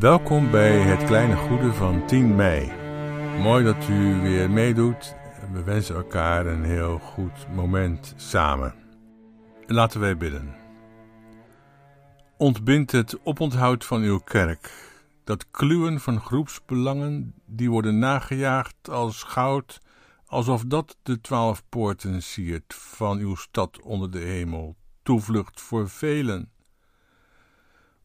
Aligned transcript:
Welkom 0.00 0.50
bij 0.50 0.78
het 0.78 1.04
kleine 1.04 1.36
goede 1.36 1.72
van 1.72 2.06
10 2.06 2.34
mei. 2.34 2.72
Mooi 3.42 3.64
dat 3.64 3.88
u 3.88 4.20
weer 4.20 4.50
meedoet. 4.50 5.16
We 5.52 5.62
wensen 5.62 5.94
elkaar 5.94 6.46
een 6.46 6.64
heel 6.64 6.98
goed 6.98 7.46
moment 7.54 8.14
samen. 8.16 8.74
Laten 9.66 10.00
wij 10.00 10.16
bidden. 10.16 10.54
Ontbind 12.36 12.92
het 12.92 13.18
oponthoud 13.24 13.84
van 13.84 14.02
uw 14.02 14.18
kerk, 14.18 14.72
dat 15.24 15.50
kluwen 15.50 16.00
van 16.00 16.20
groepsbelangen 16.20 17.34
die 17.46 17.70
worden 17.70 17.98
nagejaagd 17.98 18.90
als 18.90 19.22
goud, 19.22 19.80
alsof 20.26 20.64
dat 20.64 20.96
de 21.02 21.20
twaalf 21.20 21.62
poorten 21.68 22.22
siert 22.22 22.74
van 22.74 23.18
uw 23.18 23.34
stad 23.34 23.82
onder 23.82 24.10
de 24.10 24.18
hemel, 24.18 24.76
toevlucht 25.02 25.60
voor 25.60 25.88
velen. 25.88 26.50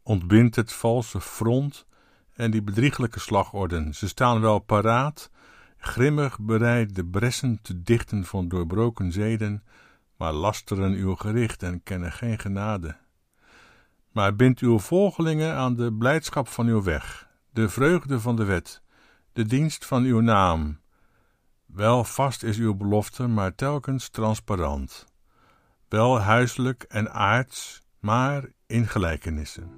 Ontbind 0.08 0.56
het 0.56 0.74
valse 0.74 1.22
front 1.22 1.86
en 2.34 2.52
die 2.52 2.62
bedrieglijke 2.62 3.20
slagorden. 3.20 3.94
Ze 3.94 4.08
staan 4.08 4.42
wel 4.42 4.60
paraat, 4.60 5.32
grimmig 5.78 6.40
bereid 6.40 6.96
de 6.96 7.06
bressen 7.06 7.60
te 7.62 7.82
dichten 7.82 8.26
van 8.26 8.48
doorbroken 8.48 9.12
zeden, 9.12 9.64
maar 10.18 10.34
lasteren 10.34 10.94
uw 10.94 11.16
gericht 11.16 11.64
en 11.64 11.84
kennen 11.84 12.12
geen 12.12 12.40
genade. 12.40 12.98
Maar 14.12 14.36
bind 14.36 14.60
uw 14.60 14.80
volgelingen 14.80 15.56
aan 15.56 15.76
de 15.76 15.94
blijdschap 15.94 16.48
van 16.48 16.68
uw 16.68 16.84
weg, 16.84 17.30
de 17.52 17.70
vreugde 17.70 18.20
van 18.20 18.36
de 18.36 18.44
wet, 18.44 18.82
de 19.34 19.46
dienst 19.46 19.86
van 19.86 20.04
uw 20.04 20.20
naam. 20.20 20.80
Wel 21.66 22.04
vast 22.04 22.44
is 22.44 22.58
uw 22.58 22.76
belofte, 22.76 23.28
maar 23.28 23.56
telkens 23.56 24.10
transparant. 24.10 25.06
Wel 25.88 26.20
huiselijk 26.20 26.84
en 26.84 27.12
aards, 27.12 27.82
maar 28.06 28.44
in 28.68 28.88
gelijkenissen. 28.88 29.70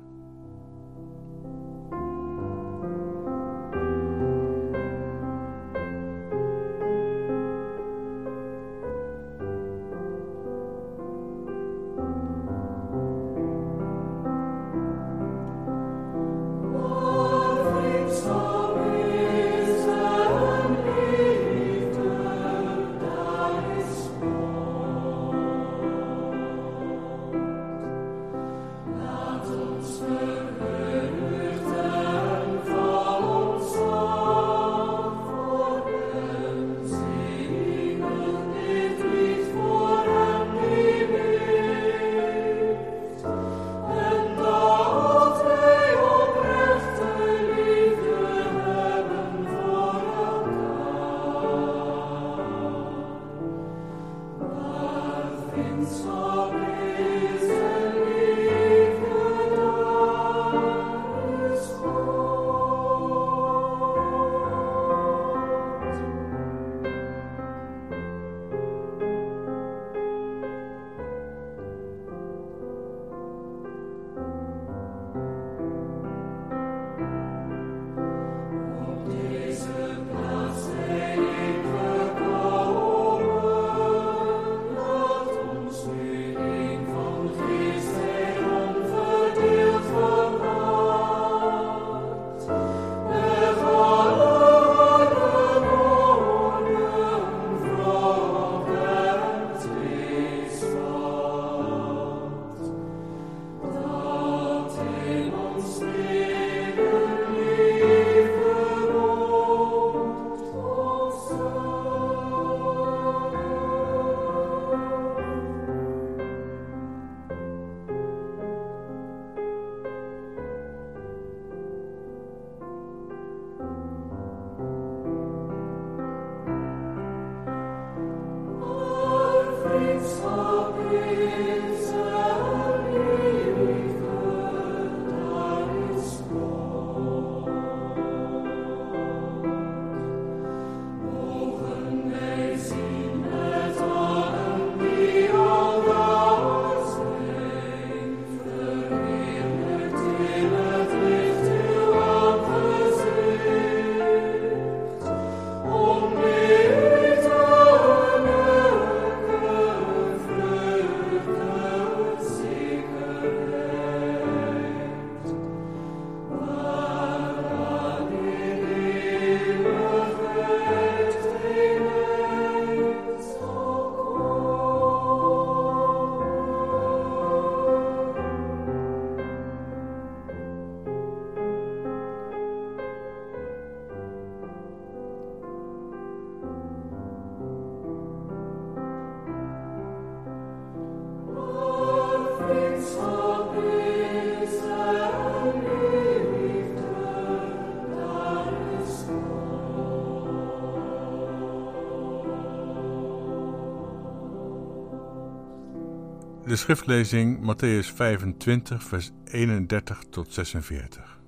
De 206.47 206.55
schriftlezing 206.55 207.40
Matthäus 207.41 207.94
25, 207.96 208.84
vers 208.84 209.11
31 209.26 210.03
tot 210.09 210.34
46. 210.34 211.20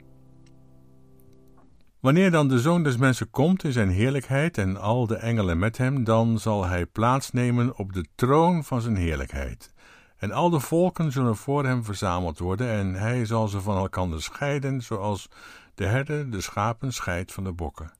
Wanneer 2.00 2.32
dan 2.32 2.48
de 2.48 2.60
Zoon 2.60 2.84
des 2.84 2.98
Mensen 2.98 3.30
komt 3.30 3.64
in 3.64 3.72
zijn 3.72 3.90
heerlijkheid 3.90 4.58
en 4.58 4.78
al 4.78 5.08
de 5.08 5.16
engelen 5.16 5.60
met 5.60 5.78
hem, 5.78 6.04
dan 6.04 6.40
zal 6.40 6.66
hij 6.66 6.86
plaatsnemen 6.86 7.78
op 7.78 7.94
de 7.94 8.06
troon 8.16 8.64
van 8.64 8.82
zijn 8.82 8.96
heerlijkheid. 8.96 9.74
En 10.18 10.32
al 10.32 10.50
de 10.50 10.60
volken 10.60 11.12
zullen 11.12 11.36
voor 11.36 11.66
hem 11.66 11.84
verzameld 11.84 12.40
worden, 12.40 12.70
en 12.70 12.94
hij 12.94 13.26
zal 13.26 13.48
ze 13.48 13.62
van 13.62 13.78
elkander 13.78 14.22
scheiden, 14.22 14.82
zoals 14.82 15.30
de 15.76 15.86
herder 15.86 16.32
de 16.32 16.42
schapen 16.42 16.94
scheidt 16.94 17.32
van 17.32 17.44
de 17.44 17.54
bokken. 17.54 17.92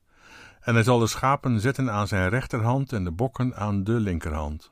En 0.60 0.74
hij 0.74 0.84
zal 0.84 1.00
de 1.00 1.08
schapen 1.08 1.60
zetten 1.60 1.92
aan 1.92 2.08
zijn 2.08 2.30
rechterhand 2.30 2.94
en 2.94 3.04
de 3.04 3.12
bokken 3.12 3.56
aan 3.56 3.84
de 3.84 4.00
linkerhand. 4.00 4.72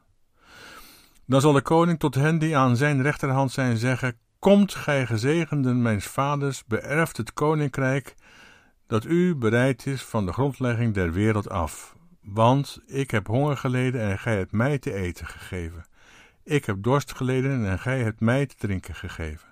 Dan 1.28 1.42
zal 1.42 1.54
de 1.54 1.62
koning 1.62 2.00
tot 2.00 2.16
hen 2.16 2.40
die 2.40 2.58
aan 2.58 2.78
zijn 2.78 3.02
rechterhand 3.02 3.52
zijn 3.52 3.78
zeggen: 3.78 4.18
Komt, 4.40 4.76
gij 4.76 5.06
gezegenden 5.06 5.82
mijns 5.82 6.06
vaders, 6.06 6.66
beërft 6.66 7.18
het 7.18 7.34
koninkrijk 7.34 8.16
dat 8.88 9.06
u 9.06 9.36
bereid 9.36 9.86
is 9.86 10.02
van 10.02 10.26
de 10.26 10.34
grondlegging 10.34 10.94
der 10.94 11.12
wereld 11.12 11.50
af. 11.50 11.96
Want 12.22 12.80
ik 12.86 13.12
heb 13.12 13.28
honger 13.28 13.58
geleden 13.58 14.02
en 14.02 14.20
gij 14.20 14.38
hebt 14.38 14.52
mij 14.52 14.80
te 14.80 14.94
eten 14.94 15.28
gegeven. 15.28 15.86
Ik 16.44 16.66
heb 16.66 16.84
dorst 16.84 17.16
geleden 17.16 17.66
en 17.66 17.80
gij 17.80 18.04
hebt 18.04 18.20
mij 18.20 18.46
te 18.46 18.56
drinken 18.58 18.96
gegeven. 18.96 19.48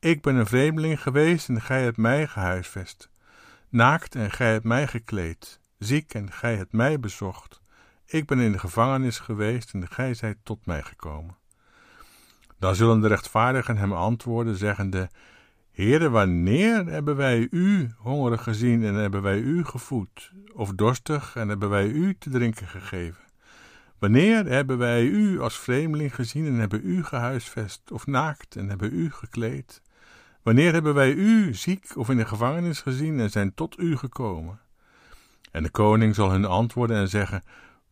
Ik 0.00 0.22
ben 0.22 0.36
een 0.36 0.46
vreemdeling 0.46 1.02
geweest 1.02 1.48
en 1.48 1.60
gij 1.60 1.82
hebt 1.82 1.96
mij 1.96 2.26
gehuisvest. 2.26 3.10
Naakt 3.68 4.14
en 4.14 4.30
gij 4.30 4.52
hebt 4.52 4.64
mij 4.64 4.86
gekleed. 4.86 5.60
Ziek 5.78 6.14
en 6.14 6.32
gij 6.32 6.56
hebt 6.56 6.72
mij 6.72 7.00
bezocht. 7.00 7.57
Ik 8.10 8.26
ben 8.26 8.38
in 8.38 8.52
de 8.52 8.58
gevangenis 8.58 9.18
geweest 9.18 9.74
en 9.74 9.88
gij 9.88 10.14
zijt 10.14 10.36
tot 10.42 10.66
mij 10.66 10.82
gekomen. 10.82 11.36
Dan 12.58 12.74
zullen 12.74 13.00
de 13.00 13.08
rechtvaardigen 13.08 13.76
hem 13.76 13.92
antwoorden, 13.92 14.56
zeggende: 14.56 15.10
Heere, 15.72 16.08
wanneer 16.08 16.86
hebben 16.86 17.16
wij 17.16 17.48
u 17.50 17.90
hongerig 17.96 18.42
gezien 18.42 18.84
en 18.84 18.94
hebben 18.94 19.22
wij 19.22 19.38
u 19.38 19.64
gevoed, 19.64 20.32
of 20.52 20.72
dorstig 20.72 21.36
en 21.36 21.48
hebben 21.48 21.68
wij 21.68 21.86
u 21.86 22.16
te 22.18 22.30
drinken 22.30 22.66
gegeven? 22.66 23.24
Wanneer 23.98 24.46
hebben 24.46 24.78
wij 24.78 25.04
u 25.04 25.40
als 25.40 25.58
vreemdeling 25.58 26.14
gezien 26.14 26.46
en 26.46 26.54
hebben 26.54 26.80
u 26.84 27.04
gehuisvest, 27.04 27.90
of 27.90 28.06
naakt 28.06 28.56
en 28.56 28.68
hebben 28.68 28.94
u 28.94 29.10
gekleed? 29.10 29.82
Wanneer 30.42 30.72
hebben 30.72 30.94
wij 30.94 31.12
u 31.12 31.54
ziek 31.54 31.92
of 31.94 32.08
in 32.08 32.16
de 32.16 32.26
gevangenis 32.26 32.80
gezien 32.80 33.20
en 33.20 33.30
zijn 33.30 33.54
tot 33.54 33.78
u 33.78 33.96
gekomen? 33.96 34.60
En 35.50 35.62
de 35.62 35.70
koning 35.70 36.14
zal 36.14 36.30
hun 36.30 36.44
antwoorden 36.44 36.96
en 36.96 37.08
zeggen: 37.08 37.42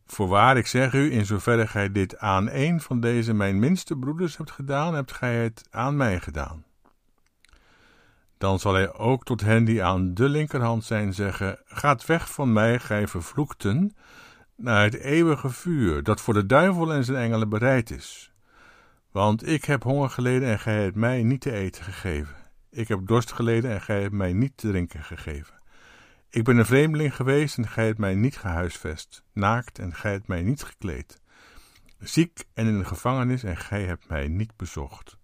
Voorwaar, 0.07 0.57
ik 0.57 0.67
zeg 0.67 0.93
u, 0.93 1.11
in 1.11 1.25
zoverre 1.25 1.67
gij 1.67 1.91
dit 1.91 2.17
aan 2.17 2.49
een 2.49 2.81
van 2.81 2.99
deze 2.99 3.33
mijn 3.33 3.59
minste 3.59 3.97
broeders 3.97 4.37
hebt 4.37 4.51
gedaan, 4.51 4.93
hebt 4.93 5.11
gij 5.11 5.35
het 5.35 5.67
aan 5.71 5.97
mij 5.97 6.19
gedaan. 6.19 6.65
Dan 8.37 8.59
zal 8.59 8.73
hij 8.73 8.93
ook 8.93 9.23
tot 9.23 9.41
hen 9.41 9.63
die 9.63 9.83
aan 9.83 10.13
de 10.13 10.29
linkerhand 10.29 10.83
zijn 10.83 11.13
zeggen: 11.13 11.59
Gaat 11.65 12.05
weg 12.05 12.31
van 12.31 12.53
mij, 12.53 12.79
gij 12.79 13.07
vervloekten, 13.07 13.95
naar 14.55 14.83
het 14.83 14.93
eeuwige 14.93 15.49
vuur, 15.49 16.03
dat 16.03 16.21
voor 16.21 16.33
de 16.33 16.45
duivel 16.45 16.93
en 16.93 17.03
zijn 17.03 17.17
engelen 17.17 17.49
bereid 17.49 17.91
is. 17.91 18.31
Want 19.11 19.47
ik 19.47 19.65
heb 19.65 19.83
honger 19.83 20.09
geleden 20.09 20.49
en 20.49 20.59
gij 20.59 20.81
hebt 20.83 20.95
mij 20.95 21.23
niet 21.23 21.41
te 21.41 21.51
eten 21.51 21.83
gegeven. 21.83 22.35
Ik 22.69 22.87
heb 22.87 22.99
dorst 23.07 23.31
geleden 23.31 23.71
en 23.71 23.81
gij 23.81 24.01
hebt 24.01 24.13
mij 24.13 24.33
niet 24.33 24.57
te 24.57 24.67
drinken 24.67 25.03
gegeven. 25.03 25.56
Ik 26.29 26.43
ben 26.43 26.57
een 26.57 26.65
vreemdeling 26.65 27.15
geweest 27.15 27.57
en 27.57 27.67
gij 27.67 27.85
hebt 27.85 27.97
mij 27.97 28.15
niet 28.15 28.37
gehuisvest, 28.37 29.23
naakt 29.33 29.79
en 29.79 29.93
gij 29.93 30.11
hebt 30.11 30.27
mij 30.27 30.41
niet 30.41 30.63
gekleed, 30.63 31.21
ziek 31.99 32.43
en 32.53 32.67
in 32.67 32.77
de 32.77 32.85
gevangenis 32.85 33.43
en 33.43 33.57
gij 33.57 33.83
hebt 33.83 34.09
mij 34.09 34.27
niet 34.27 34.55
bezocht. 34.55 35.17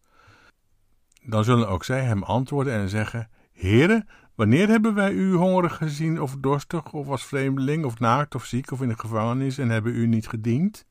Dan 1.26 1.44
zullen 1.44 1.68
ook 1.68 1.84
zij 1.84 2.04
hem 2.04 2.24
antwoorden 2.24 2.74
en 2.74 2.90
zeggen: 2.90 3.30
Heere, 3.54 4.06
wanneer 4.36 4.68
hebben 4.68 4.94
wij 4.94 5.12
u 5.12 5.34
hongerig 5.34 5.76
gezien, 5.76 6.22
of 6.22 6.36
dorstig, 6.40 6.94
of 6.94 7.08
als 7.08 7.26
vreemdeling, 7.26 7.86
of 7.86 8.00
naakt, 8.00 8.36
of 8.36 8.46
ziek, 8.46 8.72
of 8.72 8.82
in 8.82 8.88
de 8.88 9.00
gevangenis, 9.00 9.58
en 9.58 9.70
hebben 9.70 9.96
u 9.96 10.08
niet 10.08 10.28
gediend? 10.28 10.86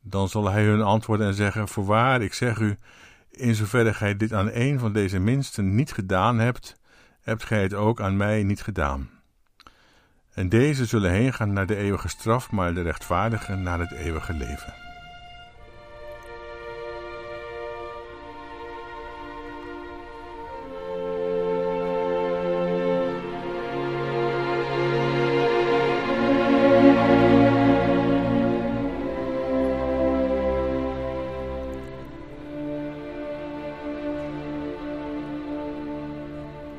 Dan 0.00 0.28
zal 0.28 0.50
hij 0.50 0.64
hun 0.64 0.82
antwoorden 0.82 1.26
en 1.26 1.34
zeggen: 1.34 1.68
Voorwaar, 1.68 2.22
ik 2.22 2.34
zeg 2.34 2.58
u, 2.58 2.78
in 3.30 3.54
zoverre 3.54 3.94
gij 3.94 4.16
dit 4.16 4.32
aan 4.32 4.50
een 4.52 4.78
van 4.78 4.92
deze 4.92 5.18
minsten 5.18 5.74
niet 5.74 5.92
gedaan 5.92 6.38
hebt, 6.38 6.76
hebt 7.26 7.44
gij 7.44 7.62
het 7.62 7.74
ook 7.74 8.00
aan 8.00 8.16
mij 8.16 8.42
niet 8.42 8.62
gedaan. 8.62 9.10
En 10.32 10.48
deze 10.48 10.84
zullen 10.84 11.10
heen 11.10 11.32
gaan 11.32 11.52
naar 11.52 11.66
de 11.66 11.76
eeuwige 11.76 12.08
straf, 12.08 12.50
maar 12.50 12.74
de 12.74 12.82
rechtvaardigen 12.82 13.62
naar 13.62 13.78
het 13.78 13.92
eeuwige 13.92 14.32
leven. 14.32 14.85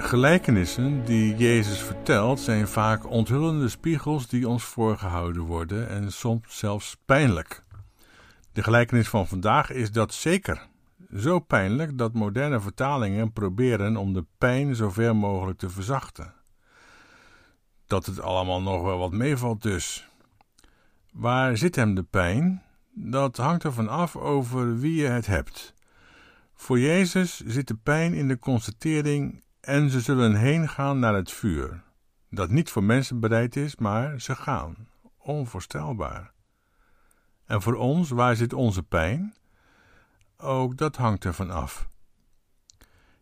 Gelijkenissen 0.07 1.05
die 1.05 1.35
Jezus 1.35 1.79
vertelt 1.79 2.39
zijn 2.39 2.67
vaak 2.67 3.09
onthullende 3.09 3.69
spiegels 3.69 4.27
die 4.27 4.47
ons 4.47 4.63
voorgehouden 4.63 5.41
worden 5.41 5.89
en 5.89 6.11
soms 6.11 6.57
zelfs 6.57 6.97
pijnlijk. 7.05 7.63
De 8.51 8.63
gelijkenis 8.63 9.09
van 9.09 9.27
vandaag 9.27 9.71
is 9.71 9.91
dat 9.91 10.13
zeker. 10.13 10.67
Zo 11.17 11.39
pijnlijk 11.39 11.97
dat 11.97 12.13
moderne 12.13 12.59
vertalingen 12.59 13.33
proberen 13.33 13.97
om 13.97 14.13
de 14.13 14.25
pijn 14.37 14.75
zoveel 14.75 15.15
mogelijk 15.15 15.57
te 15.57 15.69
verzachten. 15.69 16.33
Dat 17.87 18.05
het 18.05 18.21
allemaal 18.21 18.61
nog 18.61 18.81
wel 18.81 18.97
wat 18.97 19.11
meevalt 19.11 19.61
dus. 19.61 20.07
Waar 21.11 21.57
zit 21.57 21.75
hem 21.75 21.95
de 21.95 22.03
pijn? 22.03 22.63
Dat 22.93 23.37
hangt 23.37 23.63
ervan 23.63 23.87
af 23.87 24.15
over 24.15 24.79
wie 24.79 25.01
je 25.01 25.07
het 25.07 25.25
hebt. 25.25 25.73
Voor 26.55 26.79
Jezus 26.79 27.39
zit 27.45 27.67
de 27.67 27.77
pijn 27.83 28.13
in 28.13 28.27
de 28.27 28.39
constatering 28.39 29.45
en 29.67 29.89
ze 29.89 30.01
zullen 30.01 30.35
heen 30.35 30.69
gaan 30.69 30.99
naar 30.99 31.13
het 31.13 31.31
vuur, 31.31 31.83
dat 32.29 32.49
niet 32.49 32.69
voor 32.69 32.83
mensen 32.83 33.19
bereid 33.19 33.55
is, 33.55 33.75
maar 33.75 34.21
ze 34.21 34.35
gaan. 34.35 34.87
Onvoorstelbaar. 35.17 36.31
En 37.45 37.61
voor 37.61 37.75
ons, 37.75 38.09
waar 38.09 38.35
zit 38.35 38.53
onze 38.53 38.83
pijn? 38.83 39.35
Ook 40.37 40.77
dat 40.77 40.95
hangt 40.95 41.25
ervan 41.25 41.51
af. 41.51 41.87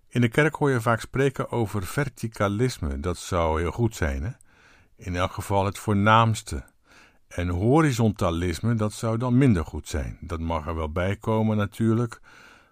In 0.07 0.21
de 0.21 0.27
kerk 0.27 0.55
hoor 0.55 0.69
je 0.69 0.81
vaak 0.81 0.99
spreken 0.99 1.51
over 1.51 1.83
verticalisme, 1.83 2.99
dat 2.99 3.17
zou 3.17 3.61
heel 3.61 3.71
goed 3.71 3.95
zijn, 3.95 4.23
hè? 4.23 4.31
in 4.95 5.15
elk 5.15 5.31
geval 5.31 5.65
het 5.65 5.77
voornaamste. 5.77 6.63
En 7.27 7.47
horizontalisme, 7.47 8.75
dat 8.75 8.93
zou 8.93 9.17
dan 9.17 9.37
minder 9.37 9.65
goed 9.65 9.87
zijn. 9.87 10.17
Dat 10.21 10.39
mag 10.39 10.67
er 10.67 10.75
wel 10.75 10.91
bij 10.91 11.15
komen 11.15 11.57
natuurlijk, 11.57 12.21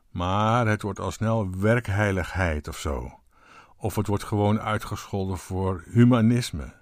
maar 0.09 0.67
het 0.67 0.81
wordt 0.81 0.99
al 0.99 1.11
snel 1.11 1.59
werkheiligheid 1.59 2.67
of 2.67 2.77
zo 2.77 3.21
of 3.83 3.95
het 3.95 4.07
wordt 4.07 4.23
gewoon 4.23 4.59
uitgescholden 4.59 5.37
voor 5.37 5.83
humanisme. 5.85 6.73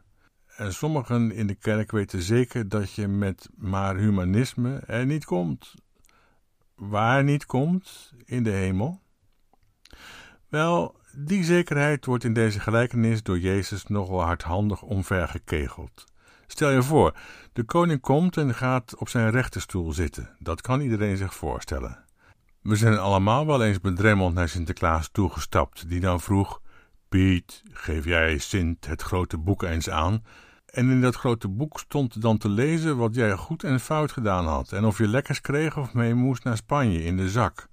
En 0.56 0.74
sommigen 0.74 1.32
in 1.32 1.48
de 1.48 1.56
kerk 1.56 1.92
weten 1.92 2.22
zeker 2.22 2.70
dat 2.70 2.94
je 2.94 3.08
met 3.08 3.50
maar 3.56 3.96
humanisme 3.96 4.80
er 4.80 5.06
niet 5.06 5.26
komt. 5.26 5.74
Waar 6.76 7.24
niet 7.24 7.46
komt? 7.46 8.14
In 8.26 8.44
de 8.44 8.50
hemel. 8.50 9.02
Wel, 10.50 10.96
die 11.16 11.44
zekerheid 11.44 12.06
wordt 12.06 12.24
in 12.24 12.34
deze 12.34 12.60
gelijkenis 12.60 13.24
door 13.24 13.40
Jezus 13.40 13.86
nogal 13.86 14.22
hardhandig 14.22 14.82
omvergekegeld. 14.82 16.06
Stel 16.48 16.70
je 16.70 16.84
voor, 16.84 17.18
de 17.54 17.64
koning 17.64 18.02
komt 18.02 18.38
en 18.38 18.56
gaat 18.56 18.96
op 18.96 19.10
zijn 19.10 19.32
rechterstoel 19.32 19.92
zitten. 19.92 20.36
Dat 20.40 20.62
kan 20.62 20.82
iedereen 20.82 21.18
zich 21.18 21.36
voorstellen. 21.36 22.06
We 22.62 22.76
zijn 22.76 22.98
allemaal 22.98 23.46
wel 23.46 23.64
eens 23.64 23.80
bedremmeld 23.80 24.34
naar 24.34 24.50
Sinterklaas 24.50 25.10
toegestapt, 25.12 25.90
die 25.90 26.00
dan 26.00 26.22
vroeg: 26.22 26.61
Piet, 27.12 27.64
geef 27.72 28.06
jij 28.06 28.38
Sint 28.38 28.88
het 28.88 29.02
grote 29.02 29.38
boek 29.38 29.64
eens 29.64 29.90
aan. 29.90 30.24
En 30.66 30.90
in 30.90 31.02
dat 31.02 31.16
grote 31.16 31.48
boek 31.48 31.80
stond 31.80 32.22
dan 32.22 32.38
te 32.38 32.50
lezen 32.50 32.98
wat 32.98 33.16
jij 33.16 33.32
goed 33.32 33.64
en 33.64 33.80
fout 33.80 34.12
gedaan 34.12 34.46
had. 34.46 34.72
En 34.72 34.86
of 34.86 34.98
je 34.98 35.08
lekkers 35.08 35.42
kreeg 35.42 35.78
of 35.78 35.94
mee 35.94 36.14
moest 36.14 36.44
naar 36.44 36.58
Spanje 36.58 37.04
in 37.04 37.18
de 37.18 37.30
zak. 37.30 37.68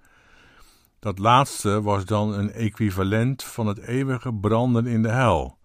Dat 0.98 1.18
laatste 1.18 1.82
was 1.82 2.04
dan 2.04 2.32
een 2.32 2.52
equivalent 2.52 3.44
van 3.44 3.66
het 3.66 3.78
eeuwige 3.78 4.34
branden 4.34 4.86
in 4.86 5.02
de 5.02 5.10
hel. 5.10 5.58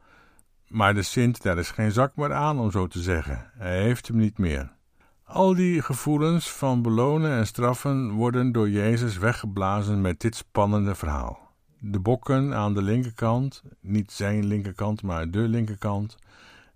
Maar 0.67 0.93
de 0.93 1.03
Sint, 1.03 1.41
daar 1.41 1.57
is 1.57 1.71
geen 1.71 1.91
zak 1.91 2.15
meer 2.15 2.33
aan, 2.33 2.59
om 2.59 2.71
zo 2.71 2.87
te 2.87 3.01
zeggen. 3.01 3.51
Hij 3.57 3.81
heeft 3.81 4.07
hem 4.07 4.17
niet 4.17 4.37
meer. 4.37 4.75
Al 5.23 5.55
die 5.55 5.81
gevoelens 5.81 6.51
van 6.51 6.81
belonen 6.81 7.31
en 7.31 7.47
straffen 7.47 8.11
worden 8.11 8.51
door 8.51 8.69
Jezus 8.69 9.17
weggeblazen 9.17 10.01
met 10.01 10.19
dit 10.19 10.35
spannende 10.35 10.95
verhaal 10.95 11.42
de 11.85 11.99
bokken 11.99 12.53
aan 12.55 12.73
de 12.73 12.81
linkerkant, 12.81 13.63
niet 13.79 14.11
zijn 14.11 14.45
linkerkant, 14.45 15.01
maar 15.01 15.31
de 15.31 15.39
linkerkant. 15.39 16.17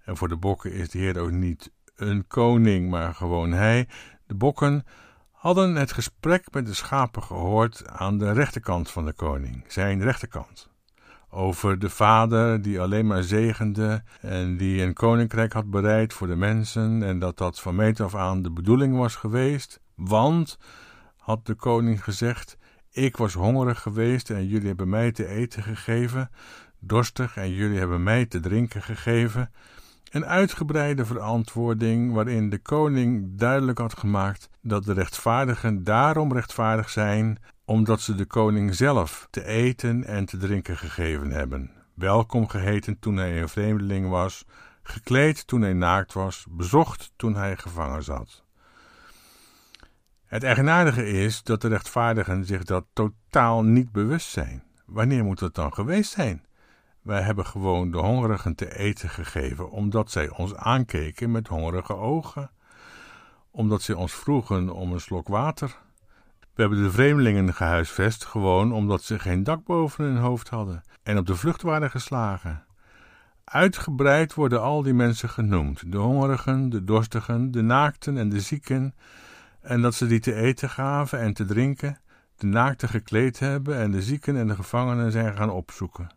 En 0.03 0.17
voor 0.17 0.27
de 0.27 0.37
bokken 0.37 0.73
is 0.73 0.89
de 0.89 0.97
Heer 0.97 1.19
ook 1.19 1.31
niet 1.31 1.71
een 1.95 2.27
koning, 2.27 2.89
maar 2.89 3.15
gewoon 3.15 3.51
hij. 3.51 3.87
De 4.25 4.33
bokken 4.35 4.85
hadden 5.31 5.75
het 5.75 5.91
gesprek 5.91 6.51
met 6.51 6.65
de 6.65 6.73
schapen 6.73 7.23
gehoord 7.23 7.87
aan 7.87 8.17
de 8.17 8.31
rechterkant 8.31 8.89
van 8.89 9.05
de 9.05 9.13
koning, 9.13 9.63
zijn 9.67 10.01
rechterkant. 10.01 10.69
Over 11.29 11.79
de 11.79 11.89
vader 11.89 12.61
die 12.61 12.81
alleen 12.81 13.07
maar 13.07 13.23
zegende 13.23 14.03
en 14.21 14.57
die 14.57 14.81
een 14.81 14.93
koninkrijk 14.93 15.53
had 15.53 15.69
bereid 15.69 16.13
voor 16.13 16.27
de 16.27 16.35
mensen 16.35 17.03
en 17.03 17.19
dat 17.19 17.37
dat 17.37 17.59
van 17.59 17.75
meet 17.75 17.99
af 17.99 18.15
aan 18.15 18.41
de 18.41 18.51
bedoeling 18.51 18.97
was 18.97 19.15
geweest, 19.15 19.79
want, 19.95 20.57
had 21.15 21.45
de 21.45 21.55
koning 21.55 22.03
gezegd, 22.03 22.57
ik 22.97 23.17
was 23.17 23.33
hongerig 23.33 23.81
geweest 23.81 24.29
en 24.29 24.47
jullie 24.47 24.67
hebben 24.67 24.89
mij 24.89 25.11
te 25.11 25.27
eten 25.27 25.63
gegeven, 25.63 26.29
dorstig 26.79 27.37
en 27.37 27.53
jullie 27.53 27.77
hebben 27.77 28.03
mij 28.03 28.25
te 28.25 28.39
drinken 28.39 28.81
gegeven. 28.81 29.51
Een 30.11 30.25
uitgebreide 30.25 31.05
verantwoording 31.05 32.13
waarin 32.13 32.49
de 32.49 32.57
koning 32.57 33.37
duidelijk 33.37 33.77
had 33.77 33.97
gemaakt 33.97 34.49
dat 34.61 34.83
de 34.83 34.93
rechtvaardigen 34.93 35.83
daarom 35.83 36.33
rechtvaardig 36.33 36.89
zijn 36.89 37.37
omdat 37.65 38.01
ze 38.01 38.15
de 38.15 38.25
koning 38.25 38.75
zelf 38.75 39.27
te 39.29 39.45
eten 39.45 40.03
en 40.03 40.25
te 40.25 40.37
drinken 40.37 40.77
gegeven 40.77 41.31
hebben, 41.31 41.71
welkom 41.93 42.47
geheten 42.47 42.99
toen 42.99 43.17
hij 43.17 43.41
een 43.41 43.49
vreemdeling 43.49 44.09
was, 44.09 44.45
gekleed 44.83 45.47
toen 45.47 45.61
hij 45.61 45.73
naakt 45.73 46.13
was, 46.13 46.45
bezocht 46.49 47.11
toen 47.15 47.35
hij 47.35 47.57
gevangen 47.57 48.03
zat. 48.03 48.46
Het 50.27 50.43
eigenaardige 50.43 51.07
is 51.09 51.43
dat 51.43 51.61
de 51.61 51.67
rechtvaardigen 51.67 52.45
zich 52.45 52.63
dat 52.63 52.85
totaal 52.93 53.63
niet 53.63 53.91
bewust 53.91 54.29
zijn. 54.29 54.63
Wanneer 54.85 55.23
moet 55.23 55.39
het 55.39 55.55
dan 55.55 55.73
geweest 55.73 56.11
zijn? 56.11 56.45
Wij 57.01 57.21
hebben 57.21 57.45
gewoon 57.45 57.91
de 57.91 57.97
hongerigen 57.97 58.55
te 58.55 58.77
eten 58.77 59.09
gegeven, 59.09 59.69
omdat 59.69 60.11
zij 60.11 60.29
ons 60.29 60.55
aankeken 60.55 61.31
met 61.31 61.47
hongerige 61.47 61.95
ogen, 61.95 62.51
omdat 63.51 63.81
zij 63.81 63.95
ons 63.95 64.13
vroegen 64.13 64.69
om 64.69 64.91
een 64.91 64.99
slok 64.99 65.27
water. 65.27 65.77
We 66.39 66.61
hebben 66.61 66.83
de 66.83 66.91
vreemdelingen 66.91 67.53
gehuisvest, 67.53 68.25
gewoon 68.25 68.73
omdat 68.73 69.03
ze 69.03 69.19
geen 69.19 69.43
dak 69.43 69.63
boven 69.63 70.05
hun 70.05 70.17
hoofd 70.17 70.49
hadden 70.49 70.83
en 71.03 71.17
op 71.17 71.25
de 71.25 71.35
vlucht 71.35 71.61
waren 71.61 71.89
geslagen. 71.89 72.65
Uitgebreid 73.43 74.33
worden 74.33 74.61
al 74.61 74.81
die 74.81 74.93
mensen 74.93 75.29
genoemd: 75.29 75.91
de 75.91 75.97
hongerigen, 75.97 76.69
de 76.69 76.83
dorstigen, 76.83 77.51
de 77.51 77.61
naakten 77.61 78.17
en 78.17 78.29
de 78.29 78.39
zieken, 78.39 78.93
en 79.67 79.81
dat 79.81 79.95
ze 79.95 80.07
die 80.07 80.19
te 80.19 80.33
eten 80.33 80.69
gaven 80.69 81.19
en 81.19 81.33
te 81.33 81.45
drinken, 81.45 82.01
de 82.35 82.45
naakten 82.45 82.89
gekleed 82.89 83.39
hebben 83.39 83.77
en 83.77 83.91
de 83.91 84.01
zieken 84.01 84.37
en 84.37 84.47
de 84.47 84.55
gevangenen 84.55 85.11
zijn 85.11 85.35
gaan 85.35 85.49
opzoeken. 85.49 86.07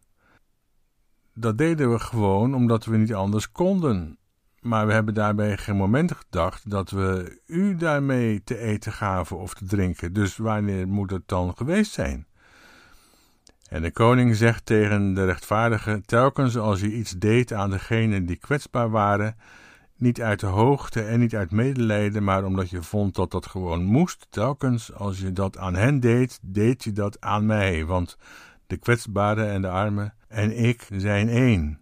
Dat 1.35 1.59
deden 1.59 1.92
we 1.92 1.99
gewoon 1.99 2.54
omdat 2.54 2.85
we 2.85 2.97
niet 2.97 3.14
anders 3.14 3.52
konden. 3.52 4.19
Maar 4.61 4.87
we 4.87 4.92
hebben 4.92 5.14
daarbij 5.14 5.57
geen 5.57 5.76
moment 5.76 6.12
gedacht 6.12 6.71
dat 6.71 6.90
we 6.90 7.40
u 7.47 7.76
daarmee 7.76 8.42
te 8.45 8.59
eten 8.59 8.92
gaven 8.92 9.38
of 9.38 9.54
te 9.54 9.64
drinken. 9.64 10.12
Dus 10.12 10.37
wanneer 10.37 10.88
moet 10.88 11.11
het 11.11 11.28
dan 11.28 11.57
geweest 11.57 11.92
zijn? 11.92 12.26
En 13.69 13.83
de 13.83 13.92
koning 13.92 14.37
zegt 14.37 14.66
tegen 14.66 15.14
de 15.14 15.25
rechtvaardige: 15.25 16.02
telkens 16.07 16.57
als 16.57 16.80
je 16.80 16.92
iets 16.92 17.11
deed 17.11 17.52
aan 17.52 17.71
degenen 17.71 18.26
die 18.26 18.37
kwetsbaar 18.37 18.90
waren, 18.90 19.37
niet 20.00 20.21
uit 20.21 20.40
de 20.40 20.47
hoogte 20.47 21.02
en 21.02 21.21
niet 21.21 21.35
uit 21.35 21.50
medelijden, 21.50 22.25
maar 22.25 22.45
omdat 22.45 22.71
je 22.71 22.83
vond 22.83 23.14
dat 23.14 23.30
dat 23.30 23.47
gewoon 23.47 23.85
moest, 23.85 24.26
telkens 24.30 24.95
als 24.95 25.21
je 25.21 25.33
dat 25.33 25.59
aan 25.59 25.75
hen 25.75 26.00
deed, 26.00 26.38
deed 26.42 26.85
je 26.85 26.92
dat 26.92 27.21
aan 27.21 27.47
mij, 27.47 27.85
want 27.85 28.16
de 28.66 28.76
kwetsbare 28.76 29.45
en 29.45 29.62
de 29.62 29.69
armen 29.69 30.14
en 30.28 30.59
ik 30.64 30.88
zijn 30.92 31.28
één. 31.28 31.80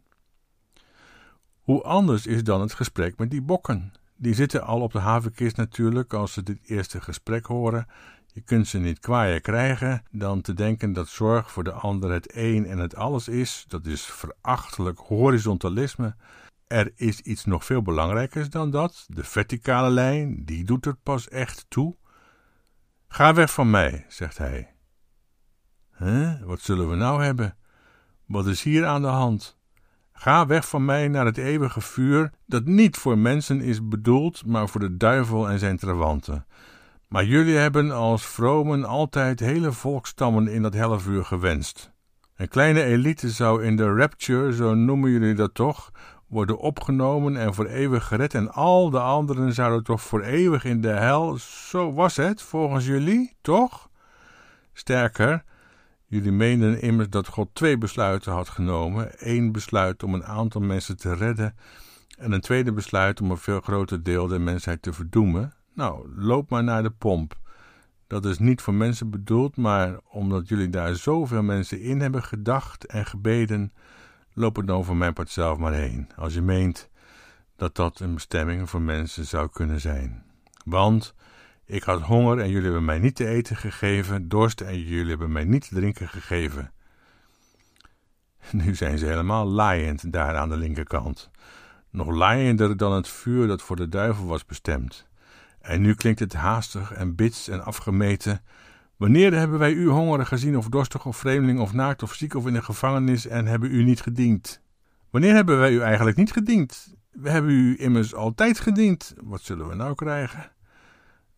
Hoe 1.62 1.82
anders 1.82 2.26
is 2.26 2.44
dan 2.44 2.60
het 2.60 2.74
gesprek 2.74 3.18
met 3.18 3.30
die 3.30 3.42
bokken? 3.42 3.92
Die 4.16 4.34
zitten 4.34 4.62
al 4.62 4.80
op 4.80 4.92
de 4.92 4.98
havenkist 4.98 5.56
natuurlijk 5.56 6.12
als 6.12 6.32
ze 6.32 6.42
dit 6.42 6.58
eerste 6.66 7.00
gesprek 7.00 7.46
horen. 7.46 7.86
Je 8.26 8.40
kunt 8.40 8.66
ze 8.66 8.78
niet 8.78 8.98
kwaaier 8.98 9.40
krijgen 9.40 10.02
dan 10.10 10.40
te 10.40 10.54
denken 10.54 10.92
dat 10.92 11.08
zorg 11.08 11.50
voor 11.50 11.64
de 11.64 11.72
ander 11.72 12.10
het 12.10 12.32
één 12.32 12.64
en 12.64 12.78
het 12.78 12.94
alles 12.96 13.28
is. 13.28 13.64
Dat 13.68 13.86
is 13.86 14.02
verachtelijk 14.04 14.98
horizontalisme. 14.98 16.14
Er 16.68 16.92
is 16.94 17.20
iets 17.20 17.44
nog 17.44 17.64
veel 17.64 17.82
belangrijkers 17.82 18.50
dan 18.50 18.70
dat. 18.70 19.06
De 19.08 19.24
verticale 19.24 19.90
lijn, 19.90 20.44
die 20.44 20.64
doet 20.64 20.86
er 20.86 20.96
pas 21.02 21.28
echt 21.28 21.64
toe. 21.68 21.96
Ga 23.08 23.34
weg 23.34 23.52
van 23.52 23.70
mij, 23.70 24.04
zegt 24.08 24.38
hij. 24.38 24.74
Huh? 25.96 26.42
Wat 26.42 26.60
zullen 26.60 26.90
we 26.90 26.96
nou 26.96 27.22
hebben? 27.24 27.56
Wat 28.26 28.46
is 28.46 28.62
hier 28.62 28.86
aan 28.86 29.02
de 29.02 29.08
hand? 29.08 29.58
Ga 30.12 30.46
weg 30.46 30.68
van 30.68 30.84
mij 30.84 31.08
naar 31.08 31.24
het 31.24 31.38
eeuwige 31.38 31.80
vuur, 31.80 32.32
dat 32.46 32.64
niet 32.64 32.96
voor 32.96 33.18
mensen 33.18 33.60
is 33.60 33.88
bedoeld, 33.88 34.46
maar 34.46 34.68
voor 34.68 34.80
de 34.80 34.96
duivel 34.96 35.48
en 35.48 35.58
zijn 35.58 35.76
trawanten. 35.76 36.46
Maar 37.08 37.24
jullie 37.24 37.56
hebben 37.56 37.90
als 37.90 38.26
vromen 38.26 38.84
altijd 38.84 39.40
hele 39.40 39.72
volkstammen 39.72 40.48
in 40.48 40.62
dat 40.62 40.74
helle 40.74 40.98
vuur 40.98 41.24
gewenst. 41.24 41.92
Een 42.36 42.48
kleine 42.48 42.82
elite 42.82 43.30
zou 43.30 43.64
in 43.64 43.76
de 43.76 43.94
rapture, 43.94 44.52
zo 44.52 44.74
noemen 44.74 45.10
jullie 45.10 45.34
dat 45.34 45.54
toch, 45.54 45.90
worden 46.28 46.58
opgenomen 46.58 47.36
en 47.36 47.54
voor 47.54 47.66
eeuwig 47.66 48.06
gered, 48.06 48.34
en 48.34 48.52
al 48.52 48.90
de 48.90 49.00
anderen 49.00 49.52
zouden 49.52 49.84
toch 49.84 50.00
voor 50.00 50.22
eeuwig 50.22 50.64
in 50.64 50.80
de 50.80 50.88
hel. 50.88 51.36
Zo 51.38 51.92
was 51.92 52.16
het, 52.16 52.42
volgens 52.42 52.86
jullie, 52.86 53.36
toch? 53.40 53.88
Sterker, 54.72 55.44
Jullie 56.08 56.32
meenden 56.32 56.80
immers 56.80 57.08
dat 57.10 57.26
God 57.26 57.48
twee 57.52 57.78
besluiten 57.78 58.32
had 58.32 58.48
genomen: 58.48 59.18
één 59.18 59.52
besluit 59.52 60.02
om 60.02 60.14
een 60.14 60.24
aantal 60.24 60.60
mensen 60.60 60.96
te 60.96 61.14
redden 61.14 61.56
en 62.18 62.32
een 62.32 62.40
tweede 62.40 62.72
besluit 62.72 63.20
om 63.20 63.30
een 63.30 63.36
veel 63.36 63.60
groter 63.60 64.02
deel 64.02 64.26
der 64.26 64.40
mensheid 64.40 64.82
te 64.82 64.92
verdoemen. 64.92 65.52
Nou, 65.74 66.08
loop 66.16 66.50
maar 66.50 66.64
naar 66.64 66.82
de 66.82 66.90
pomp. 66.90 67.38
Dat 68.06 68.24
is 68.24 68.38
niet 68.38 68.62
voor 68.62 68.74
mensen 68.74 69.10
bedoeld, 69.10 69.56
maar 69.56 69.98
omdat 70.10 70.48
jullie 70.48 70.68
daar 70.68 70.94
zoveel 70.94 71.42
mensen 71.42 71.80
in 71.80 72.00
hebben 72.00 72.22
gedacht 72.22 72.86
en 72.86 73.06
gebeden, 73.06 73.72
loop 74.38 74.56
het 74.56 74.66
dan 74.66 74.84
voor 74.84 74.96
mijn 74.96 75.12
part 75.12 75.30
zelf 75.30 75.58
maar 75.58 75.72
heen, 75.72 76.08
als 76.16 76.34
je 76.34 76.42
meent 76.42 76.88
dat 77.56 77.74
dat 77.74 78.00
een 78.00 78.14
bestemming 78.14 78.70
voor 78.70 78.82
mensen 78.82 79.24
zou 79.24 79.48
kunnen 79.48 79.80
zijn. 79.80 80.24
Want 80.64 81.14
ik 81.64 81.82
had 81.82 82.02
honger 82.02 82.38
en 82.38 82.48
jullie 82.48 82.64
hebben 82.64 82.84
mij 82.84 82.98
niet 82.98 83.16
te 83.16 83.26
eten 83.26 83.56
gegeven, 83.56 84.28
dorst 84.28 84.60
en 84.60 84.80
jullie 84.80 85.08
hebben 85.08 85.32
mij 85.32 85.44
niet 85.44 85.68
te 85.68 85.74
drinken 85.74 86.08
gegeven. 86.08 86.72
Nu 88.52 88.74
zijn 88.74 88.98
ze 88.98 89.06
helemaal 89.06 89.46
laaiend 89.46 90.12
daar 90.12 90.36
aan 90.36 90.48
de 90.48 90.56
linkerkant. 90.56 91.30
Nog 91.90 92.08
laaiender 92.08 92.76
dan 92.76 92.92
het 92.92 93.08
vuur 93.08 93.46
dat 93.46 93.62
voor 93.62 93.76
de 93.76 93.88
duivel 93.88 94.26
was 94.26 94.44
bestemd. 94.44 95.06
En 95.60 95.80
nu 95.80 95.94
klinkt 95.94 96.20
het 96.20 96.32
haastig 96.32 96.92
en 96.92 97.14
bits 97.14 97.48
en 97.48 97.64
afgemeten. 97.64 98.42
Wanneer 98.98 99.34
hebben 99.34 99.58
wij 99.58 99.72
u 99.72 99.88
hongerig 99.88 100.28
gezien, 100.28 100.56
of 100.56 100.68
dorstig, 100.68 101.06
of 101.06 101.16
vreemdeling, 101.16 101.60
of 101.60 101.72
naakt, 101.72 102.02
of 102.02 102.14
ziek, 102.14 102.34
of 102.34 102.46
in 102.46 102.52
de 102.52 102.62
gevangenis, 102.62 103.26
en 103.26 103.46
hebben 103.46 103.74
u 103.74 103.84
niet 103.84 104.00
gediend? 104.00 104.62
Wanneer 105.10 105.34
hebben 105.34 105.58
wij 105.58 105.72
u 105.72 105.80
eigenlijk 105.80 106.16
niet 106.16 106.32
gediend? 106.32 106.94
We 107.10 107.30
hebben 107.30 107.50
u 107.50 107.76
immers 107.78 108.14
altijd 108.14 108.60
gediend. 108.60 109.14
Wat 109.22 109.42
zullen 109.42 109.68
we 109.68 109.74
nou 109.74 109.94
krijgen? 109.94 110.50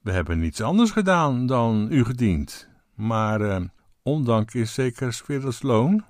We 0.00 0.12
hebben 0.12 0.38
niets 0.38 0.62
anders 0.62 0.90
gedaan 0.90 1.46
dan 1.46 1.88
u 1.90 2.04
gediend. 2.04 2.68
Maar 2.94 3.40
eh, 3.40 3.60
ondank 4.02 4.54
is 4.54 4.74
zeker 4.74 5.20
werelds 5.26 5.62
loon. 5.62 6.04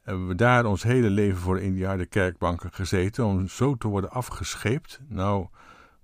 Hebben 0.00 0.28
we 0.28 0.34
daar 0.34 0.64
ons 0.64 0.82
hele 0.82 1.10
leven 1.10 1.38
voor 1.38 1.60
in 1.60 1.74
die 1.74 1.86
harde 1.86 2.06
kerkbanken 2.06 2.72
gezeten 2.72 3.24
om 3.24 3.48
zo 3.48 3.76
te 3.76 3.88
worden 3.88 4.10
afgescheept? 4.10 5.00
Nou, 5.08 5.46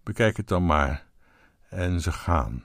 bekijk 0.03 0.37
het 0.37 0.49
dan 0.49 0.67
maar. 0.67 1.07
En 1.69 2.01
ze 2.01 2.13
gaan. 2.13 2.65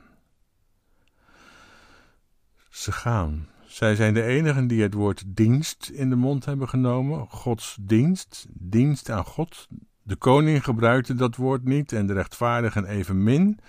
Ze 2.76 2.92
gaan. 2.92 3.48
Zij 3.66 3.96
zijn 3.96 4.14
de 4.14 4.24
enigen 4.24 4.68
die 4.68 4.82
het 4.82 4.94
woord 4.94 5.24
dienst 5.26 5.90
in 5.90 6.10
de 6.10 6.16
mond 6.16 6.46
hebben 6.46 6.70
genomen. 6.70 7.28
Gods 7.30 7.78
dienst, 7.82 8.46
dienst 8.50 9.10
aan 9.10 9.26
God. 9.26 9.68
De 10.02 10.16
koning 10.16 10.64
gebruikte 10.64 11.14
dat 11.14 11.36
woord 11.36 11.64
niet 11.64 11.92
en 11.92 12.08
de 12.08 12.14
rechtvaardigen 12.14 12.86
evenmin. 12.86 13.60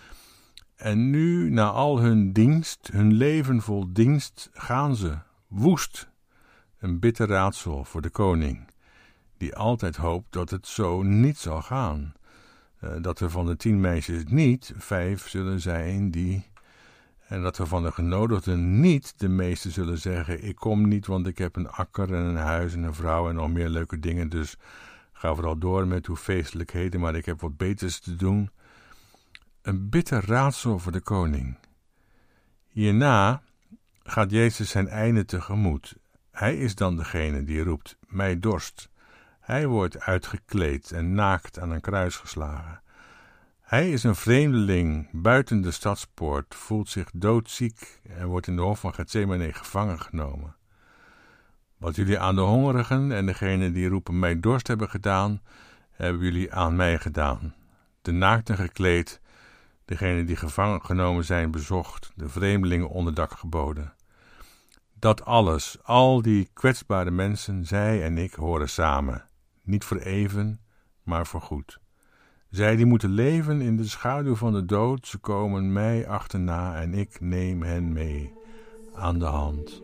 En 0.76 1.10
nu, 1.10 1.50
na 1.50 1.70
al 1.70 2.00
hun 2.00 2.32
dienst, 2.32 2.88
hun 2.92 3.12
leven 3.12 3.62
vol 3.62 3.92
dienst, 3.92 4.50
gaan 4.52 4.96
ze, 4.96 5.18
woest. 5.46 6.08
Een 6.78 6.98
bitter 6.98 7.28
raadsel 7.28 7.84
voor 7.84 8.02
de 8.02 8.10
koning, 8.10 8.68
die 9.36 9.56
altijd 9.56 9.96
hoopt 9.96 10.32
dat 10.32 10.50
het 10.50 10.66
zo 10.66 11.02
niet 11.02 11.38
zal 11.38 11.62
gaan. 11.62 12.12
Uh, 12.80 12.90
dat 13.00 13.20
er 13.20 13.30
van 13.30 13.46
de 13.46 13.56
tien 13.56 13.80
meisjes 13.80 14.24
niet 14.24 14.72
vijf 14.76 15.28
zullen 15.28 15.60
zijn 15.60 16.10
die. 16.10 16.54
En 17.26 17.42
dat 17.42 17.58
er 17.58 17.66
van 17.66 17.82
de 17.82 17.92
genodigden 17.92 18.80
niet 18.80 19.18
de 19.18 19.28
meeste 19.28 19.70
zullen 19.70 19.98
zeggen: 19.98 20.44
Ik 20.44 20.56
kom 20.56 20.88
niet, 20.88 21.06
want 21.06 21.26
ik 21.26 21.38
heb 21.38 21.56
een 21.56 21.70
akker 21.70 22.14
en 22.14 22.22
een 22.22 22.36
huis 22.36 22.74
en 22.74 22.82
een 22.82 22.94
vrouw 22.94 23.28
en 23.28 23.34
nog 23.34 23.50
meer 23.50 23.68
leuke 23.68 23.98
dingen. 23.98 24.28
Dus 24.28 24.56
ga 25.12 25.34
vooral 25.34 25.58
door 25.58 25.86
met 25.86 26.06
uw 26.06 26.16
feestelijkheden, 26.16 27.00
maar 27.00 27.14
ik 27.14 27.26
heb 27.26 27.40
wat 27.40 27.56
beters 27.56 27.98
te 27.98 28.16
doen. 28.16 28.50
Een 29.62 29.88
bitter 29.88 30.26
raadsel 30.26 30.78
voor 30.78 30.92
de 30.92 31.00
koning. 31.00 31.58
Hierna 32.68 33.42
gaat 34.02 34.30
Jezus 34.30 34.70
zijn 34.70 34.88
einde 34.88 35.24
tegemoet. 35.24 35.96
Hij 36.30 36.56
is 36.56 36.74
dan 36.74 36.96
degene 36.96 37.44
die 37.44 37.62
roept: 37.62 37.96
Mij 38.06 38.38
dorst. 38.38 38.88
Hij 39.40 39.66
wordt 39.66 40.00
uitgekleed 40.00 40.90
en 40.90 41.14
naakt 41.14 41.58
aan 41.58 41.70
een 41.70 41.80
kruis 41.80 42.16
geslagen. 42.16 42.80
Hij 43.66 43.90
is 43.90 44.02
een 44.02 44.14
vreemdeling 44.14 45.08
buiten 45.12 45.60
de 45.60 45.70
stadspoort, 45.70 46.54
voelt 46.54 46.88
zich 46.88 47.10
doodziek 47.14 48.00
en 48.08 48.26
wordt 48.26 48.46
in 48.46 48.56
de 48.56 48.62
hof 48.62 48.80
van 48.80 48.94
Gethsemane 48.94 49.52
gevangen 49.52 50.00
genomen. 50.00 50.56
Wat 51.76 51.96
jullie 51.96 52.18
aan 52.18 52.34
de 52.34 52.40
hongerigen 52.40 53.12
en 53.12 53.26
degenen 53.26 53.72
die 53.72 53.88
roepen 53.88 54.18
mij 54.18 54.40
dorst 54.40 54.66
hebben 54.66 54.88
gedaan, 54.88 55.42
hebben 55.90 56.22
jullie 56.22 56.52
aan 56.52 56.76
mij 56.76 56.98
gedaan. 56.98 57.54
De 58.02 58.12
naakten 58.12 58.56
gekleed 58.56 59.20
degene 59.84 60.24
die 60.24 60.36
gevangen 60.36 60.84
genomen 60.84 61.24
zijn 61.24 61.50
bezocht, 61.50 62.12
de 62.14 62.28
vreemdelingen 62.28 62.88
onderdak 62.88 63.32
geboden. 63.32 63.94
Dat 64.94 65.24
alles, 65.24 65.78
al 65.82 66.22
die 66.22 66.50
kwetsbare 66.52 67.10
mensen, 67.10 67.64
zij 67.64 68.02
en 68.02 68.18
ik 68.18 68.34
horen 68.34 68.68
samen, 68.68 69.24
niet 69.62 69.84
voor 69.84 69.98
even, 69.98 70.60
maar 71.02 71.26
voor 71.26 71.42
goed. 71.42 71.84
Zij 72.50 72.76
die 72.76 72.86
moeten 72.86 73.10
leven 73.10 73.60
in 73.60 73.76
de 73.76 73.84
schaduw 73.84 74.34
van 74.34 74.52
de 74.52 74.64
dood, 74.64 75.06
ze 75.06 75.18
komen 75.18 75.72
mij 75.72 76.08
achterna 76.08 76.80
en 76.80 76.94
ik 76.94 77.20
neem 77.20 77.62
hen 77.62 77.92
mee. 77.92 78.32
aan 78.94 79.18
de 79.18 79.24
hand. 79.24 79.82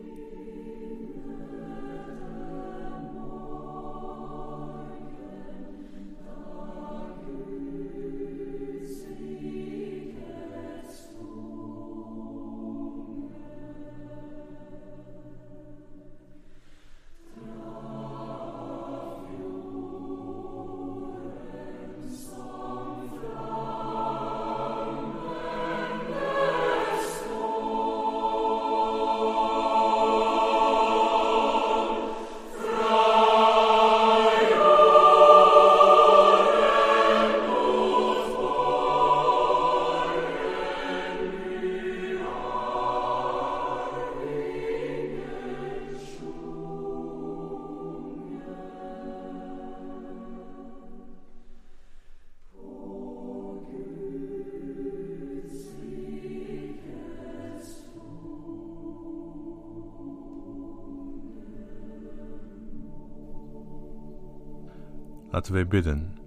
Wij 65.47 65.67
bidden. 65.67 66.17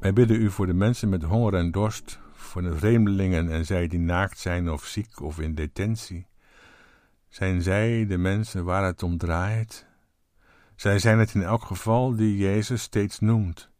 Wij 0.00 0.12
bidden 0.12 0.40
u 0.40 0.50
voor 0.50 0.66
de 0.66 0.74
mensen 0.74 1.08
met 1.08 1.22
honger 1.22 1.54
en 1.54 1.70
dorst, 1.70 2.18
voor 2.32 2.62
de 2.62 2.76
vreemdelingen 2.76 3.50
en 3.50 3.66
zij 3.66 3.86
die 3.86 3.98
naakt 3.98 4.38
zijn 4.38 4.70
of 4.70 4.84
ziek 4.84 5.20
of 5.20 5.40
in 5.40 5.54
detentie. 5.54 6.26
Zijn 7.28 7.62
zij 7.62 8.06
de 8.06 8.18
mensen 8.18 8.64
waar 8.64 8.84
het 8.84 9.02
om 9.02 9.18
draait? 9.18 9.86
Zij 10.76 10.98
zijn 10.98 11.18
het 11.18 11.34
in 11.34 11.42
elk 11.42 11.62
geval 11.62 12.16
die 12.16 12.36
Jezus 12.36 12.82
steeds 12.82 13.20
noemt. 13.20 13.70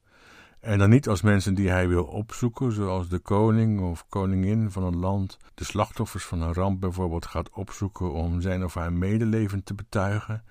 En 0.61 0.79
dan 0.79 0.91
niet 0.91 1.09
als 1.09 1.23
mensen 1.23 1.55
die 1.55 1.69
hij 1.69 1.89
wil 1.89 2.05
opzoeken, 2.05 2.73
zoals 2.73 3.09
de 3.09 3.19
koning 3.19 3.81
of 3.81 4.07
koningin 4.09 4.71
van 4.71 4.83
een 4.83 4.97
land 4.97 5.39
de 5.55 5.65
slachtoffers 5.65 6.25
van 6.25 6.41
een 6.41 6.55
ramp 6.55 6.81
bijvoorbeeld 6.81 7.27
gaat 7.27 7.51
opzoeken 7.51 8.13
om 8.13 8.41
zijn 8.41 8.65
of 8.65 8.75
haar 8.75 8.93
medeleven 8.93 9.65
te 9.65 9.75
betuigen. 9.75 10.45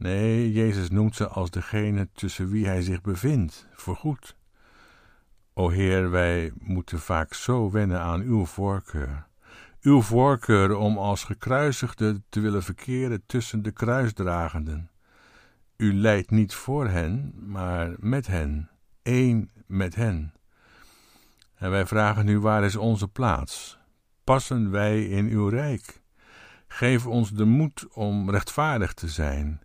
Nee, 0.00 0.52
Jezus 0.52 0.90
noemt 0.90 1.16
ze 1.16 1.28
als 1.28 1.50
degene 1.50 2.08
tussen 2.12 2.48
wie 2.48 2.66
hij 2.66 2.82
zich 2.82 3.00
bevindt, 3.00 3.66
voorgoed. 3.72 4.36
O 5.54 5.68
Heer, 5.68 6.10
wij 6.10 6.52
moeten 6.58 7.00
vaak 7.00 7.34
zo 7.34 7.70
wennen 7.70 8.00
aan 8.00 8.20
uw 8.20 8.44
voorkeur. 8.44 9.26
Uw 9.80 10.00
voorkeur 10.00 10.76
om 10.76 10.98
als 10.98 11.24
gekruisigde 11.24 12.22
te 12.28 12.40
willen 12.40 12.62
verkeren 12.62 13.22
tussen 13.26 13.62
de 13.62 13.70
kruisdragenden. 13.70 14.90
U 15.76 15.94
leidt 15.94 16.30
niet 16.30 16.54
voor 16.54 16.88
hen, 16.88 17.34
maar 17.36 17.94
met 17.98 18.26
hen, 18.26 18.70
één 19.02 19.50
met 19.66 19.94
hen. 19.94 20.32
En 21.54 21.70
wij 21.70 21.86
vragen 21.86 22.24
nu, 22.24 22.40
waar 22.40 22.64
is 22.64 22.76
onze 22.76 23.08
plaats? 23.08 23.78
Passen 24.24 24.70
wij 24.70 25.04
in 25.04 25.26
uw 25.26 25.48
rijk? 25.48 26.02
Geef 26.68 27.06
ons 27.06 27.30
de 27.30 27.44
moed 27.44 27.86
om 27.92 28.30
rechtvaardig 28.30 28.94
te 28.94 29.08
zijn 29.08 29.60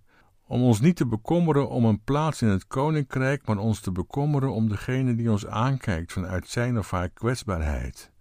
om 0.48 0.62
ons 0.62 0.80
niet 0.80 0.96
te 0.96 1.06
bekommeren 1.06 1.70
om 1.70 1.86
een 1.86 2.04
plaats 2.04 2.42
in 2.42 2.48
het 2.48 2.68
koninkrijk, 2.68 3.46
maar 3.48 3.58
ons 3.58 3.80
te 3.80 3.92
bekommeren 3.92 4.52
om 4.52 4.70
degene 4.70 5.16
die 5.16 5.32
ons 5.32 5.48
aankijkt 5.48 6.14
vanuit 6.14 6.48
zijn 6.48 6.78
of 6.78 6.92
haar 6.92 7.10
kwetsbaarheid. 7.10 8.12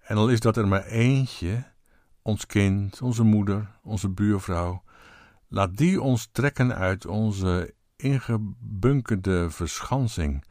En 0.00 0.16
al 0.16 0.28
is 0.28 0.40
dat 0.40 0.56
er 0.56 0.68
maar 0.68 0.84
eentje, 0.84 1.64
ons 2.22 2.46
kind, 2.46 3.02
onze 3.02 3.22
moeder, 3.22 3.70
onze 3.82 4.08
buurvrouw, 4.08 4.82
laat 5.48 5.76
die 5.76 6.02
ons 6.02 6.28
trekken 6.32 6.74
uit 6.74 7.06
onze 7.06 7.74
ingebunkerde 7.96 9.50
verschansing. 9.50 10.44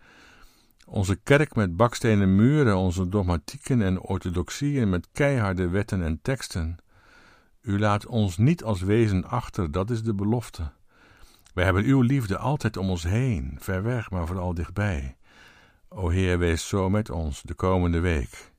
Onze 0.85 1.15
kerk 1.15 1.55
met 1.55 1.75
bakstenen 1.75 2.35
muren, 2.35 2.77
onze 2.77 3.09
dogmatieken 3.09 3.81
en 3.81 4.01
orthodoxieën 4.01 4.89
met 4.89 5.07
keiharde 5.11 5.67
wetten 5.67 6.03
en 6.03 6.21
teksten. 6.21 6.77
U 7.61 7.79
laat 7.79 8.05
ons 8.05 8.37
niet 8.37 8.63
als 8.63 8.81
wezen 8.81 9.25
achter, 9.25 9.71
dat 9.71 9.89
is 9.89 10.03
de 10.03 10.13
belofte. 10.13 10.71
Wij 11.59 11.67
hebben 11.67 11.85
uw 11.87 12.01
liefde 12.01 12.37
altijd 12.37 12.77
om 12.77 12.89
ons 12.89 13.03
heen, 13.03 13.57
ver 13.57 13.83
weg, 13.83 14.11
maar 14.11 14.27
vooral 14.27 14.53
dichtbij. 14.53 15.17
O 15.89 16.09
Heer, 16.09 16.39
wees 16.39 16.67
zo 16.67 16.89
met 16.89 17.09
ons 17.09 17.41
de 17.41 17.53
komende 17.53 17.99
week. 17.99 18.51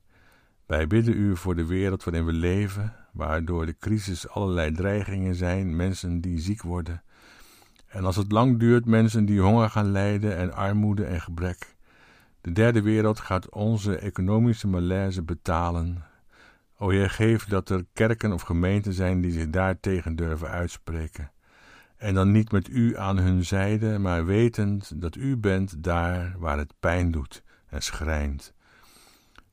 Wij 0.67 0.87
bidden 0.87 1.17
u 1.17 1.37
voor 1.37 1.57
de 1.57 1.67
wereld 1.67 2.05
waarin 2.05 2.25
we 2.25 2.33
leven, 2.33 2.95
waar 3.13 3.45
door 3.45 3.67
de 3.67 3.77
crisis 3.79 4.29
allerlei 4.29 4.73
dreigingen 4.73 5.35
zijn, 5.35 5.77
mensen 5.77 6.21
die 6.21 6.39
ziek 6.41 6.63
worden. 6.63 7.03
En 7.87 8.05
als 8.05 8.17
het 8.17 8.33
lang 8.33 8.59
duurt, 8.59 8.85
mensen 8.87 9.25
die 9.25 9.41
honger 9.41 9.71
gaan 9.71 9.91
lijden 9.91 10.37
en 10.37 10.53
armoede 10.53 11.05
en 11.05 11.21
gebrek. 11.21 11.77
De 12.41 12.53
derde 12.53 12.83
wereld 12.83 13.21
gaat 13.21 13.51
onze 13.51 13.97
economische 13.97 14.69
malaise 14.69 15.23
betalen. 15.23 16.05
O 16.79 16.89
Heer, 16.89 17.11
geef 17.11 17.45
dat 17.45 17.69
er 17.69 17.85
kerken 17.93 18.33
of 18.33 18.43
gemeenten 18.43 18.93
zijn 18.93 19.21
die 19.21 19.33
zich 19.33 19.51
daartegen 19.51 20.17
durven 20.17 20.49
uitspreken. 20.49 21.31
En 22.01 22.15
dan 22.15 22.31
niet 22.31 22.53
met 22.53 22.69
u 22.69 22.99
aan 22.99 23.19
hun 23.19 23.45
zijde, 23.45 23.99
maar 23.99 24.25
wetend 24.25 25.01
dat 25.01 25.17
u 25.17 25.37
bent 25.37 25.83
daar 25.83 26.35
waar 26.39 26.59
het 26.59 26.73
pijn 26.81 27.11
doet 27.11 27.43
en 27.69 27.83
schrijnt. 27.83 28.55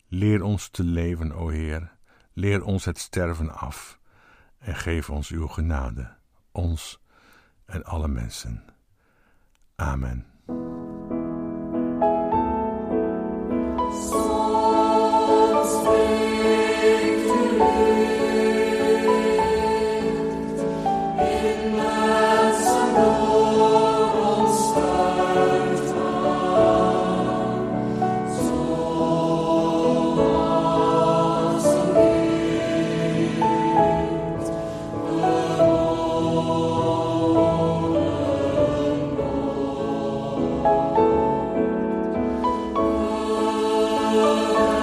Leer 0.08 0.44
ons 0.44 0.70
te 0.70 0.84
leven, 0.84 1.32
o 1.32 1.50
Heer. 1.50 1.92
Leer 2.34 2.64
ons 2.64 2.86
het 2.86 2.98
sterven 2.98 3.54
af. 3.54 4.00
En 4.58 4.76
geef 4.76 5.10
ons 5.10 5.30
uw 5.30 5.48
genade, 5.48 6.14
ons 6.52 7.02
en 7.66 7.84
alle 7.84 8.08
mensen. 8.08 8.64
Amen. 9.76 10.37
Senhor. 44.18 44.77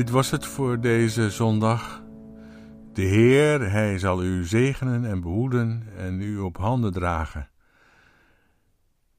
Dit 0.00 0.10
was 0.10 0.30
het 0.30 0.46
voor 0.46 0.80
deze 0.80 1.30
zondag. 1.30 2.02
De 2.92 3.02
Heer, 3.02 3.70
Hij 3.70 3.98
zal 3.98 4.22
u 4.24 4.44
zegenen 4.44 5.04
en 5.04 5.20
behoeden 5.20 5.86
en 5.96 6.20
u 6.20 6.38
op 6.38 6.56
handen 6.56 6.92
dragen. 6.92 7.48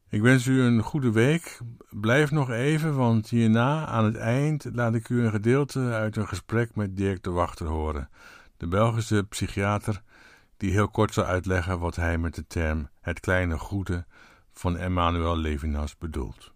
Ik 0.10 0.22
wens 0.22 0.46
u 0.46 0.62
een 0.62 0.82
goede 0.82 1.12
week. 1.12 1.60
Blijf 1.90 2.32
nog 2.32 2.50
even, 2.50 2.96
want 2.96 3.30
hierna, 3.30 3.86
aan 3.86 4.06
het 4.06 4.16
eind, 4.16 4.66
laat 4.74 4.96
ik 4.96 5.10
u 5.10 5.24
een 5.24 5.32
gedeelte 5.32 5.80
uit 5.80 6.16
een 6.16 6.28
gesprek 6.28 6.76
met 6.76 6.98
Dirk 6.98 7.24
de 7.24 7.32
Wachter 7.32 7.68
horen, 7.68 8.10
de 8.58 8.68
Belgische 8.68 9.24
psychiater, 9.30 10.02
die 10.58 10.72
heel 10.72 10.90
kort 10.90 11.14
zal 11.14 11.24
uitleggen 11.24 11.80
wat 11.80 11.96
hij 11.96 12.18
met 12.18 12.36
de 12.36 12.48
term 12.48 12.90
het 13.02 13.20
kleine 13.20 13.58
goede 13.58 14.06
van 14.52 14.78
Emmanuel 14.78 15.38
Levinas 15.38 15.98
bedoelt. 15.98 16.54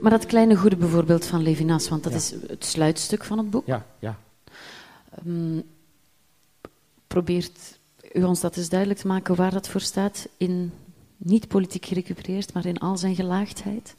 Maar 0.00 0.10
dat 0.10 0.26
kleine 0.26 0.56
goede 0.56 0.76
bijvoorbeeld 0.76 1.26
van 1.26 1.42
Levinas, 1.42 1.88
want 1.88 2.02
dat 2.02 2.12
is 2.12 2.34
het 2.46 2.64
sluitstuk 2.64 3.24
van 3.24 3.38
het 3.38 3.50
boek. 3.50 3.66
Ja, 3.66 3.86
ja. 3.98 4.18
Um, 5.26 5.62
probeert 7.06 7.78
u 8.12 8.22
ons 8.22 8.40
dat 8.40 8.56
eens 8.56 8.68
duidelijk 8.68 9.00
te 9.00 9.06
maken 9.06 9.34
waar 9.34 9.52
dat 9.52 9.68
voor 9.68 9.80
staat 9.80 10.28
in 10.36 10.72
niet 11.16 11.48
politiek 11.48 11.86
gerecupereerd, 11.86 12.52
maar 12.52 12.66
in 12.66 12.78
al 12.78 12.96
zijn 12.96 13.14
gelaagdheid? 13.14 13.96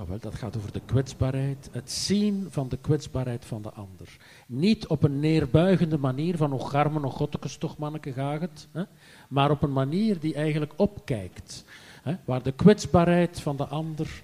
Oh, 0.00 0.08
wel, 0.08 0.18
dat 0.18 0.34
gaat 0.34 0.56
over 0.56 0.72
de 0.72 0.80
kwetsbaarheid, 0.84 1.68
het 1.72 1.90
zien 1.90 2.46
van 2.50 2.68
de 2.68 2.78
kwetsbaarheid 2.80 3.44
van 3.44 3.62
de 3.62 3.70
ander. 3.70 4.16
Niet 4.46 4.86
op 4.86 5.02
een 5.02 5.20
neerbuigende 5.20 5.98
manier 5.98 6.36
van 6.36 6.50
nog 6.50 6.70
garme, 6.70 7.00
nog 7.00 7.16
gottekes, 7.16 7.56
toch 7.56 7.78
manneke 7.78 8.12
gaat 8.12 8.40
het, 8.40 8.68
hè? 8.72 8.82
maar 9.28 9.50
op 9.50 9.62
een 9.62 9.72
manier 9.72 10.20
die 10.20 10.34
eigenlijk 10.34 10.72
opkijkt. 10.76 11.64
Hè? 12.02 12.16
Waar 12.24 12.42
de 12.42 12.52
kwetsbaarheid 12.52 13.40
van 13.40 13.56
de 13.56 13.66
ander 13.66 14.22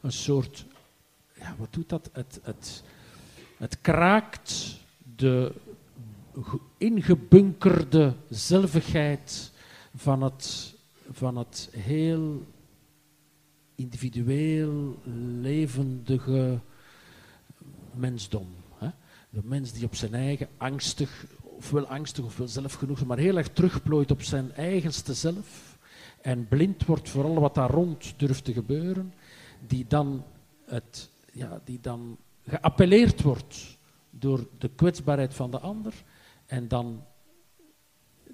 een 0.00 0.12
soort, 0.12 0.66
ja, 1.34 1.54
wat 1.58 1.72
doet 1.72 1.88
dat? 1.88 2.10
Het, 2.12 2.40
het, 2.42 2.82
het 3.56 3.80
kraakt 3.80 4.78
de 5.16 5.52
ingebunkerde 6.78 8.14
zelvigheid 8.28 9.52
van 9.94 10.22
het, 10.22 10.74
van 11.10 11.36
het 11.36 11.68
heel 11.72 12.46
individueel 13.74 14.98
levendige 15.40 16.58
mensdom. 17.94 18.46
Hè? 18.78 18.88
De 19.30 19.40
mens 19.44 19.72
die 19.72 19.84
op 19.84 19.94
zijn 19.94 20.14
eigen 20.14 20.48
angstig, 20.56 21.26
ofwel 21.40 21.86
angstig 21.86 22.24
ofwel 22.24 22.48
zelf 22.48 22.74
genoeg, 22.74 23.04
maar 23.04 23.18
heel 23.18 23.36
erg 23.36 23.48
terugplooit 23.48 24.10
op 24.10 24.22
zijn 24.22 24.52
eigenste 24.54 25.14
zelf 25.14 25.78
en 26.20 26.48
blind 26.48 26.84
wordt 26.86 27.08
voor 27.08 27.24
al 27.24 27.40
wat 27.40 27.54
daar 27.54 27.70
rond 27.70 28.14
durft 28.16 28.44
te 28.44 28.52
gebeuren 28.52 29.12
die 29.66 29.84
dan, 29.88 30.24
het, 30.64 31.10
ja, 31.32 31.60
die 31.64 31.78
dan 31.80 32.16
geappelleerd 32.46 33.22
wordt 33.22 33.78
door 34.10 34.46
de 34.58 34.68
kwetsbaarheid 34.68 35.34
van 35.34 35.50
de 35.50 35.58
ander 35.58 35.94
en 36.46 36.68
dan 36.68 37.04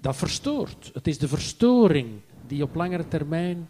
dat 0.01 0.15
verstoort. 0.15 0.91
Het 0.93 1.07
is 1.07 1.17
de 1.17 1.27
verstoring 1.27 2.07
die 2.47 2.63
op 2.63 2.75
langere 2.75 3.07
termijn 3.07 3.67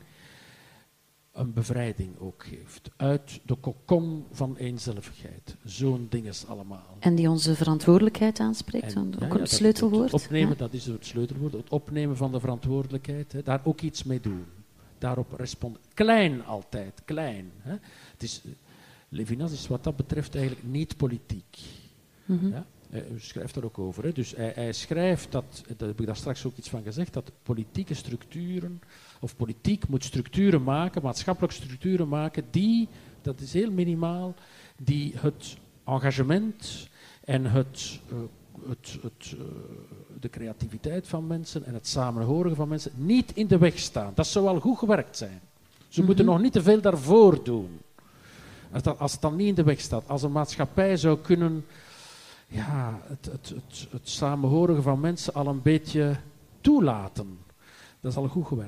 een 1.32 1.54
bevrijding 1.54 2.20
ook 2.20 2.46
geeft. 2.46 2.90
Uit 2.96 3.40
de 3.46 3.56
kokon 3.56 4.26
van 4.32 4.56
eenzelvigheid. 4.56 5.56
Zo'n 5.64 6.08
ding 6.10 6.26
is 6.28 6.46
allemaal. 6.48 6.98
En 7.00 7.16
die 7.16 7.30
onze 7.30 7.56
verantwoordelijkheid 7.56 8.40
aanspreekt, 8.40 8.94
En, 8.94 9.06
ook 9.08 9.20
ja, 9.20 9.26
een 9.26 9.32
ja, 9.34 9.38
dat- 9.38 9.50
sleutelwoord. 9.50 10.12
Het 10.12 10.22
opnemen, 10.24 10.50
Ja. 10.50 10.56
dat 10.56 10.74
is 10.74 10.86
het 10.86 11.06
sleutelwoord. 11.06 11.54
Het 11.54 11.70
opnemen 11.70 12.18
van 12.18 12.32
de 12.32 12.40
verantwoordelijkheid. 12.40 13.32
Hè, 13.32 13.44
daar 13.44 13.62
ook 13.64 13.82
iets 13.82 14.04
mee 14.04 14.20
doen. 14.20 14.46
Daarop 14.98 15.34
responderen. 15.34 15.88
Klein 15.94 16.46
altijd, 16.46 17.02
klein. 17.06 17.52
Hè. 17.62 17.76
Het 18.12 18.24
is, 18.24 18.42
eh, 18.46 18.52
Levinas 19.10 19.52
is 19.52 19.68
wat 19.68 19.84
dat 19.84 19.96
betreft 19.96 20.36
eigenlijk 20.36 20.68
niet 20.68 20.98
politiek. 20.98 21.58
Mhm. 22.26 22.48
Ja? 22.48 22.66
Hij 22.90 23.06
schrijft 23.18 23.54
daar 23.54 23.64
ook 23.64 23.80
over. 23.80 24.04
Hè. 24.04 24.12
Dus 24.12 24.36
hij, 24.36 24.52
hij 24.56 24.74
schrijft 24.74 25.32
dat, 25.32 25.64
daar 25.78 25.88
heb 25.88 26.00
ik 26.00 26.06
daar 26.06 26.16
straks 26.16 26.46
ook 26.46 26.58
iets 26.58 26.70
van 26.70 26.84
gezegd, 26.84 27.14
dat 27.14 27.32
politieke 27.44 27.94
structuren, 27.94 28.82
of 29.20 29.36
politiek 29.36 29.88
moet 29.88 30.04
structuren 30.04 30.64
maken, 30.64 31.02
maatschappelijke 31.02 31.56
structuren 31.56 32.08
maken, 32.08 32.44
die, 32.52 32.88
dat 33.22 33.40
is 33.40 33.54
heel 33.54 33.72
minimaal, 33.72 34.36
die 34.78 35.14
het 35.18 35.58
engagement 35.86 36.90
en 37.24 37.46
het, 37.46 38.00
eh, 38.10 38.18
het, 38.70 38.98
het, 39.02 39.36
eh, 39.38 39.46
de 40.20 40.30
creativiteit 40.30 41.08
van 41.08 41.28
mensen 41.28 41.66
en 41.66 41.74
het 41.74 41.88
samenhorigen 41.88 42.58
van 42.58 42.68
mensen 42.68 42.92
niet 42.96 43.32
in 43.34 43.48
de 43.48 43.58
weg 43.58 43.80
staan. 43.80 44.12
Dat 44.16 44.28
zou 44.28 44.48
al 44.48 44.60
goed 44.60 44.78
gewerkt 44.78 45.18
zijn. 45.18 45.40
Ze 45.88 46.04
moeten 46.04 46.26
Mhm. 46.26 46.34
nog 46.34 46.44
niet 46.44 46.54
te 46.54 46.62
veel 46.62 46.82
daarvoor 46.82 47.44
doen. 47.44 47.80
Als, 48.72 48.84
dat, 48.84 49.00
als 49.00 49.12
het 49.12 49.22
dan 49.22 49.36
niet 49.36 49.48
in 49.48 49.56
de 49.56 49.64
weg 49.64 49.80
staat, 49.80 50.08
als 50.08 50.24
een 50.24 50.32
maatschappij 50.32 50.98
zou 50.98 51.18
kunnen 51.18 51.66
ja, 52.48 53.02
het, 53.04 53.26
het, 53.26 53.50
het, 53.50 53.88
het 53.92 54.10
samenhorigen 54.10 54.84
van 54.84 55.00
mensen 55.00 55.34
al 55.34 55.48
een 55.48 55.62
beetje 55.62 56.16
toelaten. 56.62 57.38
Dat 58.00 58.12
is 58.12 58.18
al 58.18 58.28
goed 58.28 58.48
gewerkt. 58.48 58.66